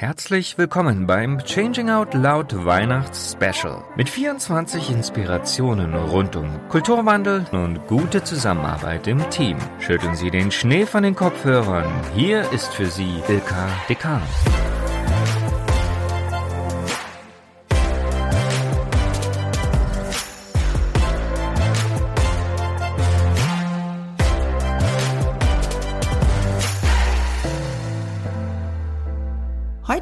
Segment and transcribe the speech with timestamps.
[0.00, 7.84] Herzlich willkommen beim Changing Out Loud Weihnachts Special mit 24 Inspirationen rund um Kulturwandel und
[7.88, 9.56] gute Zusammenarbeit im Team.
[9.80, 11.92] Schütteln Sie den Schnee von den Kopfhörern.
[12.14, 14.22] Hier ist für Sie Ilka Dekan.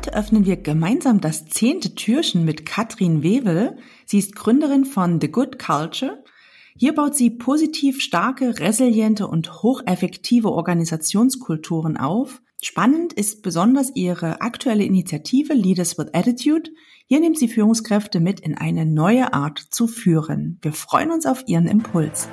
[0.07, 3.77] Heute öffnen wir gemeinsam das zehnte Türchen mit Katrin Wewel.
[4.05, 6.23] Sie ist Gründerin von The Good Culture.
[6.77, 12.41] Hier baut sie positiv starke, resiliente und hocheffektive Organisationskulturen auf.
[12.63, 16.71] Spannend ist besonders ihre aktuelle Initiative Leaders with Attitude.
[17.07, 20.61] Hier nimmt sie Führungskräfte mit in eine neue Art zu führen.
[20.63, 22.29] Wir freuen uns auf ihren Impuls.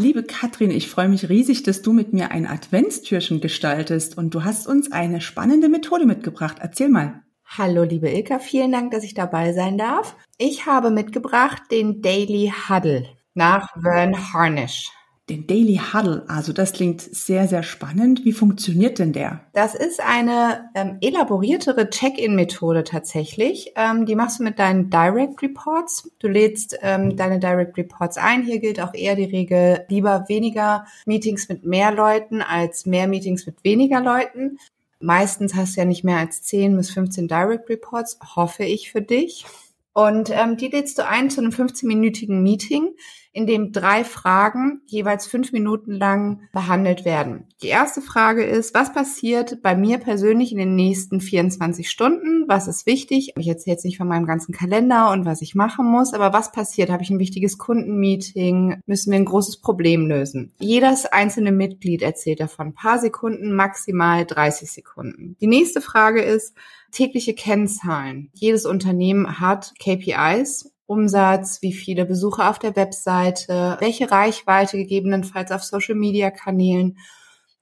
[0.00, 4.44] Liebe Katrin, ich freue mich riesig, dass du mit mir ein Adventstürchen gestaltest und du
[4.44, 6.56] hast uns eine spannende Methode mitgebracht.
[6.58, 7.22] Erzähl mal.
[7.44, 10.16] Hallo, liebe Ilka, vielen Dank, dass ich dabei sein darf.
[10.38, 14.90] Ich habe mitgebracht den Daily Huddle nach Vern Harnish
[15.30, 16.24] den Daily Huddle.
[16.28, 18.24] Also das klingt sehr, sehr spannend.
[18.24, 19.40] Wie funktioniert denn der?
[19.52, 23.72] Das ist eine ähm, elaboriertere Check-in-Methode tatsächlich.
[23.76, 26.10] Ähm, die machst du mit deinen Direct Reports.
[26.18, 28.42] Du lädst ähm, deine Direct Reports ein.
[28.42, 33.46] Hier gilt auch eher die Regel, lieber weniger Meetings mit mehr Leuten als mehr Meetings
[33.46, 34.58] mit weniger Leuten.
[34.98, 39.00] Meistens hast du ja nicht mehr als 10 bis 15 Direct Reports, hoffe ich für
[39.00, 39.46] dich.
[39.92, 42.90] Und ähm, die lädst du ein zu einem 15-minütigen Meeting
[43.32, 47.46] in dem drei Fragen jeweils fünf Minuten lang behandelt werden.
[47.62, 52.44] Die erste Frage ist, was passiert bei mir persönlich in den nächsten 24 Stunden?
[52.48, 53.32] Was ist wichtig?
[53.36, 56.50] Ich erzähle jetzt nicht von meinem ganzen Kalender und was ich machen muss, aber was
[56.50, 56.90] passiert?
[56.90, 58.80] Habe ich ein wichtiges Kundenmeeting?
[58.86, 60.52] Müssen wir ein großes Problem lösen?
[60.58, 65.36] Jedes einzelne Mitglied erzählt davon ein paar Sekunden, maximal 30 Sekunden.
[65.40, 66.54] Die nächste Frage ist,
[66.90, 68.30] tägliche Kennzahlen.
[68.34, 75.62] Jedes Unternehmen hat KPIs Umsatz, wie viele Besucher auf der Webseite, welche Reichweite gegebenenfalls auf
[75.62, 76.98] Social-Media-Kanälen.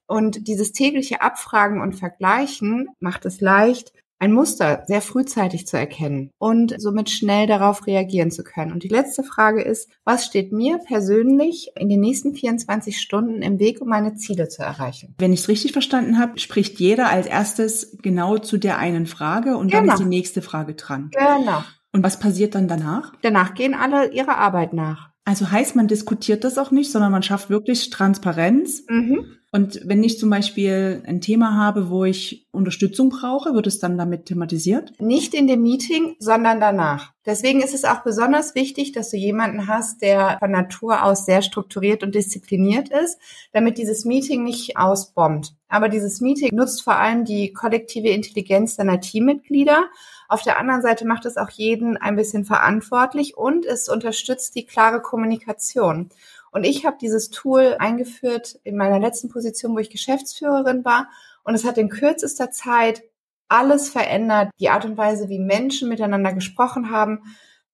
[0.07, 6.31] Und dieses tägliche Abfragen und Vergleichen macht es leicht, ein Muster sehr frühzeitig zu erkennen
[6.39, 8.73] und somit schnell darauf reagieren zu können.
[8.73, 13.59] Und die letzte Frage ist, was steht mir persönlich in den nächsten 24 Stunden im
[13.59, 15.15] Weg, um meine Ziele zu erreichen?
[15.19, 19.55] Wenn ich es richtig verstanden habe, spricht jeder als erstes genau zu der einen Frage
[19.55, 19.83] und genau.
[19.83, 21.11] dann ist die nächste Frage dran.
[21.13, 21.63] Genau.
[21.91, 23.13] Und was passiert dann danach?
[23.21, 25.09] Danach gehen alle ihrer Arbeit nach.
[25.25, 28.83] Also heißt, man diskutiert das auch nicht, sondern man schafft wirklich Transparenz.
[28.89, 29.25] Mhm.
[29.51, 33.97] Und wenn ich zum Beispiel ein Thema habe, wo ich Unterstützung brauche, wird es dann
[33.97, 34.93] damit thematisiert?
[34.99, 37.13] Nicht in dem Meeting, sondern danach.
[37.25, 41.41] Deswegen ist es auch besonders wichtig, dass du jemanden hast, der von Natur aus sehr
[41.41, 43.19] strukturiert und diszipliniert ist,
[43.51, 45.53] damit dieses Meeting nicht ausbombt.
[45.67, 49.85] Aber dieses Meeting nutzt vor allem die kollektive Intelligenz deiner Teammitglieder
[50.29, 54.65] auf der anderen Seite macht es auch jeden ein bisschen verantwortlich und es unterstützt die
[54.65, 56.09] klare Kommunikation.
[56.51, 61.09] Und ich habe dieses Tool eingeführt in meiner letzten Position, wo ich Geschäftsführerin war.
[61.43, 63.03] Und es hat in kürzester Zeit
[63.47, 67.23] alles verändert, die Art und Weise, wie Menschen miteinander gesprochen haben,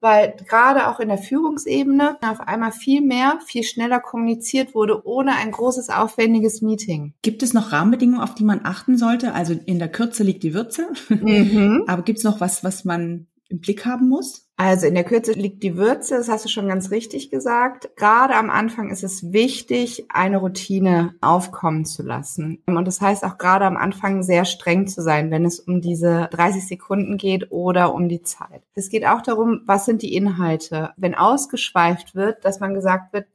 [0.01, 5.35] weil gerade auch in der Führungsebene auf einmal viel mehr, viel schneller kommuniziert wurde, ohne
[5.35, 7.13] ein großes, aufwendiges Meeting.
[7.21, 9.33] Gibt es noch Rahmenbedingungen, auf die man achten sollte?
[9.33, 10.87] Also in der Kürze liegt die Würze.
[11.09, 11.83] Mhm.
[11.87, 14.49] Aber gibt es noch was, was man im Blick haben muss?
[14.57, 17.89] Also in der Kürze liegt die Würze, das hast du schon ganz richtig gesagt.
[17.97, 22.63] Gerade am Anfang ist es wichtig, eine Routine aufkommen zu lassen.
[22.65, 26.29] Und das heißt auch gerade am Anfang sehr streng zu sein, wenn es um diese
[26.31, 28.63] 30 Sekunden geht oder um die Zeit.
[28.75, 30.91] Es geht auch darum, was sind die Inhalte.
[30.95, 33.27] Wenn ausgeschweift wird, dass man gesagt wird,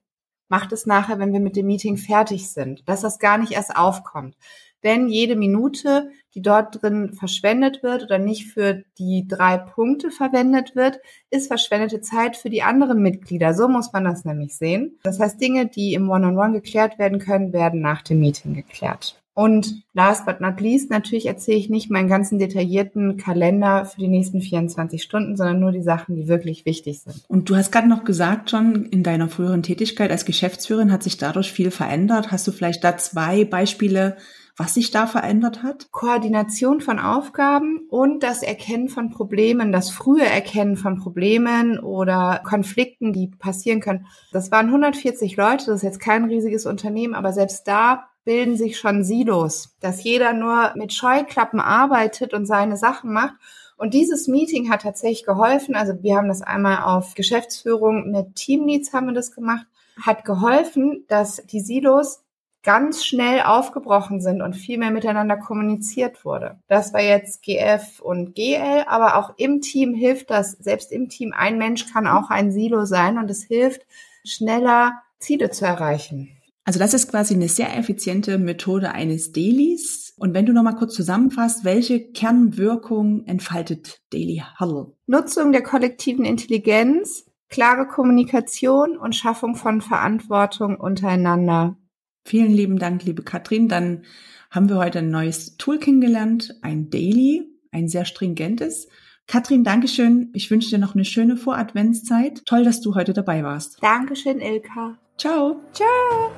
[0.48, 3.76] macht es nachher, wenn wir mit dem Meeting fertig sind, dass das gar nicht erst
[3.76, 4.36] aufkommt.
[4.82, 10.76] Denn jede Minute, die dort drin verschwendet wird oder nicht für die drei Punkte verwendet
[10.76, 13.54] wird, ist verschwendete Zeit für die anderen Mitglieder.
[13.54, 14.98] So muss man das nämlich sehen.
[15.02, 18.54] Das heißt, Dinge, die im One-on-One -on -One geklärt werden können, werden nach dem Meeting
[18.54, 19.20] geklärt.
[19.32, 24.08] Und last but not least, natürlich erzähle ich nicht meinen ganzen detaillierten Kalender für die
[24.08, 27.24] nächsten 24 Stunden, sondern nur die Sachen, die wirklich wichtig sind.
[27.28, 31.16] Und du hast gerade noch gesagt, schon in deiner früheren Tätigkeit als Geschäftsführerin hat sich
[31.16, 32.32] dadurch viel verändert.
[32.32, 34.16] Hast du vielleicht da zwei Beispiele,
[34.60, 35.90] was sich da verändert hat?
[35.90, 43.14] Koordination von Aufgaben und das Erkennen von Problemen, das frühe Erkennen von Problemen oder Konflikten,
[43.14, 44.04] die passieren können.
[44.32, 48.78] Das waren 140 Leute, das ist jetzt kein riesiges Unternehmen, aber selbst da bilden sich
[48.78, 53.36] schon Silos, dass jeder nur mit Scheuklappen arbeitet und seine Sachen macht.
[53.78, 55.74] Und dieses Meeting hat tatsächlich geholfen.
[55.74, 59.66] Also wir haben das einmal auf Geschäftsführung mit Teamleads haben wir das gemacht,
[60.02, 62.22] hat geholfen, dass die Silos
[62.62, 66.58] ganz schnell aufgebrochen sind und viel mehr miteinander kommuniziert wurde.
[66.68, 70.52] Das war jetzt GF und GL, aber auch im Team hilft das.
[70.52, 73.86] Selbst im Team, ein Mensch kann auch ein Silo sein und es hilft,
[74.24, 76.36] schneller Ziele zu erreichen.
[76.64, 80.14] Also das ist quasi eine sehr effiziente Methode eines Dailies.
[80.18, 84.92] Und wenn du nochmal kurz zusammenfasst, welche Kernwirkung entfaltet Daily Huddle?
[85.06, 91.76] Nutzung der kollektiven Intelligenz, klare Kommunikation und Schaffung von Verantwortung untereinander.
[92.24, 93.68] Vielen lieben Dank, liebe Katrin.
[93.68, 94.04] Dann
[94.50, 98.88] haben wir heute ein neues Tool kennengelernt, ein Daily, ein sehr stringentes.
[99.26, 100.30] Katrin, Dankeschön.
[100.32, 102.42] Ich wünsche dir noch eine schöne Voradventszeit.
[102.46, 103.78] Toll, dass du heute dabei warst.
[103.80, 104.98] Dankeschön, Ilka.
[105.18, 105.60] Ciao.
[105.72, 106.32] Ciao.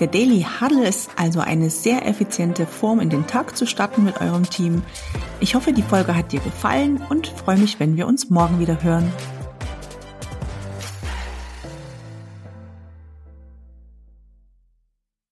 [0.00, 4.20] Der Daily Huddle ist also eine sehr effiziente Form, in den Tag zu starten mit
[4.20, 4.82] eurem Team.
[5.40, 8.82] Ich hoffe, die Folge hat dir gefallen und freue mich, wenn wir uns morgen wieder
[8.82, 9.10] hören.